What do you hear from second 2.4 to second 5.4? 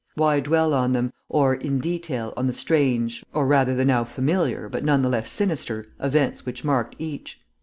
the strange or rather the now familiar, but none the less